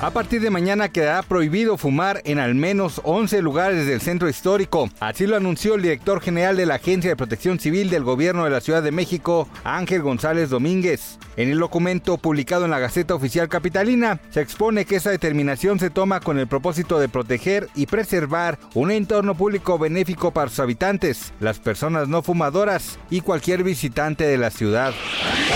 [0.00, 4.90] A partir de mañana quedará prohibido fumar en al menos 11 lugares del centro histórico.
[5.00, 8.50] Así lo anunció el director general de la Agencia de Protección Civil del Gobierno de
[8.50, 11.18] la Ciudad de México, Ángel González Domínguez.
[11.36, 15.90] En el documento publicado en la Gaceta Oficial Capitalina, se expone que esa determinación se
[15.90, 21.32] toma con el propósito de proteger y preservar un entorno público benéfico para sus habitantes,
[21.40, 24.92] las personas no fumadoras y cualquier visitante de la ciudad.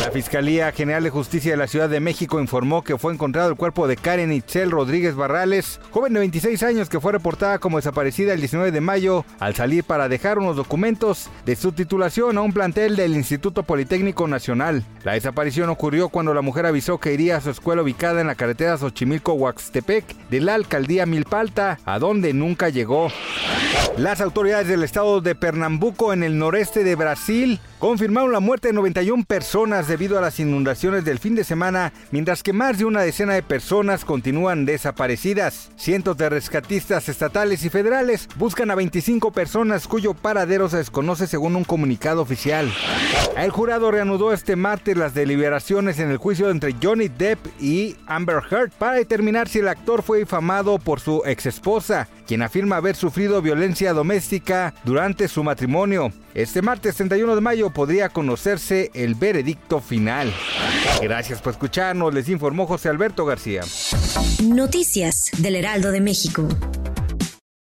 [0.00, 3.56] La Fiscalía General de Justicia de la Ciudad de México informó que fue encontrado el
[3.56, 8.32] cuerpo de Karen Itzel Rodríguez Barrales, joven de 26 años que fue reportada como desaparecida
[8.32, 12.52] el 19 de mayo al salir para dejar unos documentos de su titulación a un
[12.52, 14.84] plantel del Instituto Politécnico Nacional.
[15.04, 18.34] La desaparición ocurrió cuando la mujer avisó que iría a su escuela ubicada en la
[18.34, 23.08] carretera Xochimilco-Huaxtepec de la alcaldía Milpalta, a donde nunca llegó.
[23.96, 28.74] Las autoridades del estado de Pernambuco en el noreste de Brasil confirmaron la muerte de
[28.74, 33.00] 91 personas debido a las inundaciones del fin de semana, mientras que más de una
[33.00, 35.70] decena de personas continúan desaparecidas.
[35.76, 41.56] Cientos de rescatistas estatales y federales buscan a 25 personas cuyo paradero se desconoce según
[41.56, 42.70] un comunicado oficial.
[43.34, 48.42] El jurado reanudó este martes las deliberaciones en el juicio entre Johnny Depp y Amber
[48.50, 53.40] Heard para determinar si el actor fue difamado por su exesposa, quien afirma haber sufrido
[53.40, 56.12] violencia doméstica durante su matrimonio.
[56.34, 60.32] Este martes 31 de mayo podría conocerse el veredicto final.
[61.00, 63.62] Gracias por escucharnos, les informó José Alberto García.
[64.44, 66.48] Noticias del Heraldo de México.